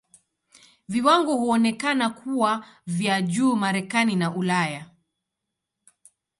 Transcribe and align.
Viwango 0.89 1.35
huonekana 1.35 2.09
kuwa 2.09 2.65
vya 2.87 3.21
juu 3.21 3.55
Marekani 3.55 4.15
na 4.15 4.35
Ulaya. 4.35 4.85